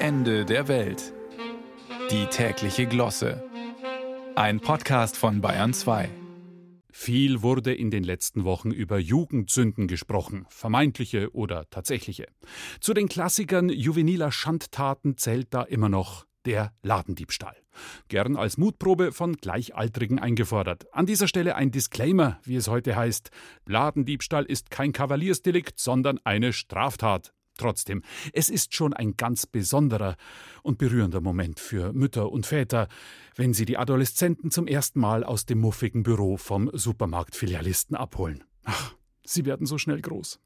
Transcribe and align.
Ende 0.00 0.44
der 0.44 0.68
Welt. 0.68 1.12
Die 2.12 2.26
tägliche 2.26 2.86
Glosse. 2.86 3.42
Ein 4.36 4.60
Podcast 4.60 5.16
von 5.16 5.40
Bayern 5.40 5.74
2. 5.74 6.08
Viel 6.92 7.42
wurde 7.42 7.74
in 7.74 7.90
den 7.90 8.04
letzten 8.04 8.44
Wochen 8.44 8.70
über 8.70 8.98
Jugendsünden 8.98 9.88
gesprochen, 9.88 10.46
vermeintliche 10.50 11.34
oder 11.34 11.68
tatsächliche. 11.70 12.28
Zu 12.80 12.94
den 12.94 13.08
Klassikern 13.08 13.70
juveniler 13.70 14.30
Schandtaten 14.30 15.16
zählt 15.16 15.52
da 15.52 15.62
immer 15.62 15.88
noch 15.88 16.26
der 16.46 16.72
Ladendiebstahl. 16.82 17.56
Gern 18.06 18.36
als 18.36 18.56
Mutprobe 18.56 19.10
von 19.10 19.36
Gleichaltrigen 19.36 20.20
eingefordert. 20.20 20.86
An 20.94 21.06
dieser 21.06 21.26
Stelle 21.26 21.56
ein 21.56 21.72
Disclaimer, 21.72 22.38
wie 22.44 22.54
es 22.54 22.68
heute 22.68 22.94
heißt. 22.94 23.30
Ladendiebstahl 23.66 24.44
ist 24.44 24.70
kein 24.70 24.92
Kavaliersdelikt, 24.92 25.80
sondern 25.80 26.20
eine 26.22 26.52
Straftat. 26.52 27.32
Trotzdem, 27.58 28.02
es 28.32 28.48
ist 28.48 28.74
schon 28.74 28.94
ein 28.94 29.16
ganz 29.16 29.44
besonderer 29.44 30.16
und 30.62 30.78
berührender 30.78 31.20
Moment 31.20 31.60
für 31.60 31.92
Mütter 31.92 32.32
und 32.32 32.46
Väter, 32.46 32.88
wenn 33.36 33.52
sie 33.52 33.66
die 33.66 33.76
Adoleszenten 33.76 34.50
zum 34.50 34.66
ersten 34.66 35.00
Mal 35.00 35.24
aus 35.24 35.44
dem 35.44 35.58
muffigen 35.58 36.02
Büro 36.02 36.38
vom 36.38 36.70
Supermarktfilialisten 36.72 37.96
abholen. 37.96 38.44
Ach, 38.64 38.94
sie 39.24 39.44
werden 39.44 39.66
so 39.66 39.76
schnell 39.76 40.00
groß. 40.00 40.40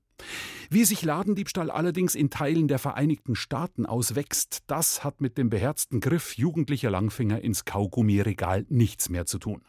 Wie 0.71 0.85
sich 0.85 1.03
Ladendiebstahl 1.03 1.71
allerdings 1.71 2.15
in 2.15 2.31
Teilen 2.31 2.67
der 2.67 2.79
Vereinigten 2.79 3.35
Staaten 3.35 3.85
auswächst, 3.85 4.61
das 4.69 5.05
hat 5.05 5.21
mit 5.21 5.37
dem 5.37 5.51
beherzten 5.51 6.01
Griff 6.01 6.39
jugendlicher 6.39 6.91
Langfinger 6.91 7.43
ins 7.43 7.67
Kaugummiregal 7.67 8.65
nichts 8.71 9.11
mehr 9.11 9.27
zu 9.27 9.39
tun. 9.39 9.63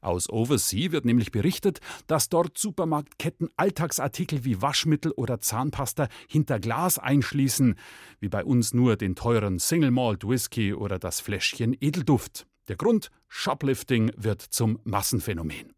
Aus 0.00 0.28
Oversea 0.28 0.92
wird 0.92 1.06
nämlich 1.06 1.30
berichtet, 1.30 1.80
dass 2.06 2.28
dort 2.28 2.58
Supermarktketten 2.58 3.48
Alltagsartikel 3.56 4.44
wie 4.44 4.60
Waschmittel 4.60 5.12
oder 5.12 5.40
Zahnpasta 5.40 6.08
hinter 6.28 6.60
Glas 6.60 6.98
einschließen, 6.98 7.76
wie 8.20 8.28
bei 8.28 8.44
uns 8.44 8.74
nur 8.74 8.96
den 8.96 9.14
teuren 9.14 9.58
Single 9.58 9.90
Malt 9.90 10.28
Whisky 10.28 10.74
oder 10.74 10.98
das 10.98 11.20
Fläschchen 11.20 11.74
Edelduft. 11.80 12.46
Der 12.68 12.76
Grund 12.76 13.10
Shoplifting 13.28 14.12
wird 14.16 14.42
zum 14.42 14.78
Massenphänomen. 14.84 15.72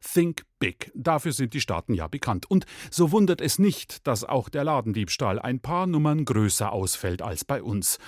Think 0.00 0.42
Big. 0.58 0.90
Dafür 0.94 1.32
sind 1.32 1.54
die 1.54 1.60
Staaten 1.60 1.94
ja 1.94 2.08
bekannt. 2.08 2.50
Und 2.50 2.66
so 2.90 3.12
wundert 3.12 3.40
es 3.40 3.58
nicht, 3.58 4.06
dass 4.06 4.24
auch 4.24 4.48
der 4.48 4.64
Ladendiebstahl 4.64 5.38
ein 5.38 5.60
paar 5.60 5.86
Nummern 5.86 6.24
größer 6.24 6.72
ausfällt 6.72 7.22
als 7.22 7.44
bei 7.44 7.62
uns. 7.62 7.98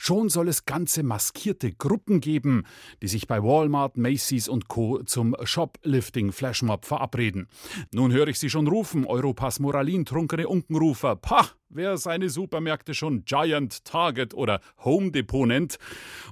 Schon 0.00 0.28
soll 0.28 0.48
es 0.48 0.64
ganze 0.64 1.02
maskierte 1.02 1.72
Gruppen 1.72 2.20
geben, 2.20 2.64
die 3.02 3.08
sich 3.08 3.26
bei 3.26 3.42
Walmart, 3.42 3.96
Macy's 3.96 4.48
und 4.48 4.68
Co. 4.68 5.02
zum 5.02 5.34
Shoplifting-Flashmob 5.42 6.86
verabreden. 6.86 7.48
Nun 7.92 8.12
höre 8.12 8.28
ich 8.28 8.38
Sie 8.38 8.48
schon 8.48 8.68
rufen, 8.68 9.04
Europas 9.04 9.58
moralintrunkene 9.58 10.46
Unkenrufer. 10.46 11.16
Pah! 11.16 11.48
Wer 11.70 11.96
seine 11.96 12.30
Supermärkte 12.30 12.94
schon 12.94 13.24
Giant, 13.24 13.84
Target 13.84 14.34
oder 14.34 14.60
Home 14.84 15.10
Depot 15.10 15.46
nennt. 15.46 15.78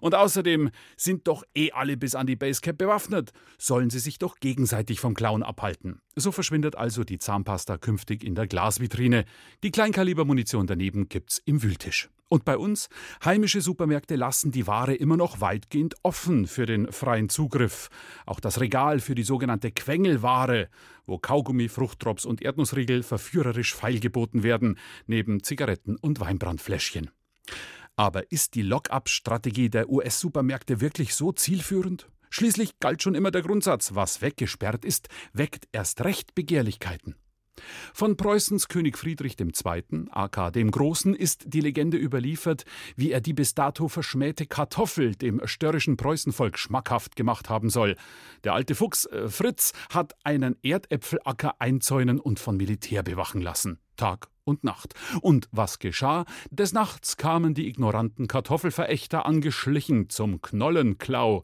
Und 0.00 0.14
außerdem 0.14 0.70
sind 0.96 1.26
doch 1.28 1.44
eh 1.54 1.72
alle 1.72 1.96
bis 1.96 2.14
an 2.14 2.26
die 2.26 2.36
Basecap 2.36 2.78
bewaffnet. 2.78 3.32
Sollen 3.58 3.90
sie 3.90 3.98
sich 3.98 4.18
doch 4.18 4.36
gegenseitig 4.36 5.00
vom 5.00 5.14
Clown 5.14 5.42
abhalten. 5.42 6.00
So 6.14 6.32
verschwindet 6.32 6.76
also 6.76 7.04
die 7.04 7.18
Zahnpasta 7.18 7.78
künftig 7.78 8.24
in 8.24 8.34
der 8.34 8.46
Glasvitrine. 8.46 9.24
Die 9.62 9.70
Kleinkalibermunition 9.70 10.66
daneben 10.66 11.08
gibt's 11.08 11.40
im 11.44 11.62
Wühltisch. 11.62 12.08
Und 12.28 12.44
bei 12.44 12.58
uns? 12.58 12.88
Heimische 13.24 13.60
Supermärkte 13.60 14.16
lassen 14.16 14.50
die 14.50 14.66
Ware 14.66 14.94
immer 14.94 15.16
noch 15.16 15.40
weitgehend 15.40 15.94
offen 16.02 16.48
für 16.48 16.66
den 16.66 16.90
freien 16.90 17.28
Zugriff. 17.28 17.88
Auch 18.24 18.40
das 18.40 18.60
Regal 18.60 18.98
für 18.98 19.14
die 19.14 19.22
sogenannte 19.22 19.70
Quengelware, 19.70 20.68
wo 21.06 21.18
Kaugummi, 21.18 21.68
Fruchtdrops 21.68 22.26
und 22.26 22.42
Erdnussriegel 22.42 23.04
verführerisch 23.04 23.76
feilgeboten 23.76 24.42
werden, 24.42 24.76
neben 25.06 25.25
Zigaretten 25.42 25.96
und 25.96 26.20
Weinbrandfläschchen. 26.20 27.10
Aber 27.96 28.30
ist 28.30 28.54
die 28.54 28.62
Lock-up-Strategie 28.62 29.70
der 29.70 29.88
US-Supermärkte 29.88 30.80
wirklich 30.80 31.14
so 31.14 31.32
zielführend? 31.32 32.10
Schließlich 32.30 32.78
galt 32.80 33.02
schon 33.02 33.14
immer 33.14 33.30
der 33.30 33.42
Grundsatz, 33.42 33.94
was 33.94 34.20
weggesperrt 34.20 34.84
ist, 34.84 35.08
weckt 35.32 35.68
erst 35.72 36.04
recht 36.04 36.34
Begehrlichkeiten. 36.34 37.14
Von 37.94 38.16
Preußens 38.16 38.68
König 38.68 38.98
Friedrich 38.98 39.36
II., 39.40 40.08
aka 40.10 40.50
dem 40.50 40.70
Großen, 40.70 41.14
ist 41.14 41.44
die 41.46 41.60
Legende 41.60 41.96
überliefert, 41.96 42.64
wie 42.96 43.12
er 43.12 43.20
die 43.20 43.32
bis 43.32 43.54
dato 43.54 43.88
verschmähte 43.88 44.46
Kartoffel 44.46 45.14
dem 45.14 45.40
störrischen 45.46 45.96
Preußenvolk 45.96 46.58
schmackhaft 46.58 47.16
gemacht 47.16 47.48
haben 47.48 47.70
soll. 47.70 47.96
Der 48.44 48.52
alte 48.52 48.74
Fuchs 48.74 49.06
äh, 49.06 49.28
Fritz 49.28 49.72
hat 49.90 50.14
einen 50.24 50.56
Erdäpfelacker 50.62 51.60
einzäunen 51.60 52.20
und 52.20 52.38
von 52.38 52.56
Militär 52.56 53.02
bewachen 53.02 53.40
lassen. 53.40 53.78
Tag 53.96 54.28
und 54.44 54.64
Nacht. 54.64 54.94
Und 55.20 55.48
was 55.52 55.78
geschah? 55.78 56.24
Des 56.50 56.72
Nachts 56.72 57.16
kamen 57.16 57.54
die 57.54 57.68
ignoranten 57.68 58.28
Kartoffelverächter 58.28 59.26
angeschlichen 59.26 60.08
zum 60.08 60.40
Knollenklau. 60.40 61.42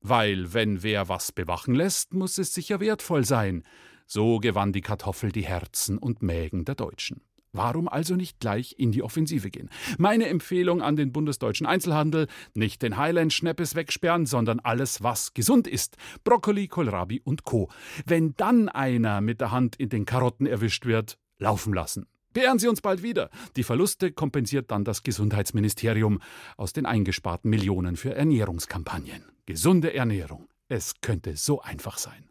Weil, 0.00 0.54
wenn 0.54 0.82
wer 0.82 1.08
was 1.08 1.32
bewachen 1.32 1.74
lässt, 1.74 2.14
muss 2.14 2.38
es 2.38 2.54
sicher 2.54 2.80
wertvoll 2.80 3.24
sein. 3.24 3.64
So 4.06 4.38
gewann 4.38 4.72
die 4.72 4.82
Kartoffel 4.82 5.32
die 5.32 5.44
Herzen 5.44 5.98
und 5.98 6.22
Mägen 6.22 6.64
der 6.64 6.76
Deutschen. 6.76 7.22
Warum 7.56 7.88
also 7.88 8.16
nicht 8.16 8.38
gleich 8.38 8.74
in 8.76 8.92
die 8.92 9.02
Offensive 9.02 9.50
gehen? 9.50 9.70
Meine 9.96 10.28
Empfehlung 10.28 10.82
an 10.82 10.94
den 10.94 11.10
bundesdeutschen 11.10 11.66
Einzelhandel: 11.66 12.28
nicht 12.54 12.82
den 12.82 12.98
Highland-Schneppes 12.98 13.74
wegsperren, 13.74 14.26
sondern 14.26 14.60
alles, 14.60 15.02
was 15.02 15.32
gesund 15.32 15.66
ist. 15.66 15.96
Brokkoli, 16.22 16.68
Kohlrabi 16.68 17.22
und 17.24 17.44
Co. 17.44 17.70
Wenn 18.04 18.34
dann 18.36 18.68
einer 18.68 19.22
mit 19.22 19.40
der 19.40 19.52
Hand 19.52 19.74
in 19.76 19.88
den 19.88 20.04
Karotten 20.04 20.46
erwischt 20.46 20.84
wird, 20.84 21.18
laufen 21.38 21.72
lassen. 21.72 22.06
Beehren 22.32 22.58
Sie 22.58 22.68
uns 22.68 22.82
bald 22.82 23.02
wieder. 23.02 23.30
Die 23.56 23.62
Verluste 23.62 24.12
kompensiert 24.12 24.70
dann 24.70 24.84
das 24.84 25.02
Gesundheitsministerium 25.02 26.20
aus 26.58 26.72
den 26.74 26.84
eingesparten 26.84 27.48
Millionen 27.48 27.96
für 27.96 28.14
Ernährungskampagnen. 28.14 29.24
Gesunde 29.46 29.94
Ernährung. 29.94 30.48
Es 30.68 31.00
könnte 31.00 31.36
so 31.36 31.62
einfach 31.62 31.96
sein. 31.96 32.28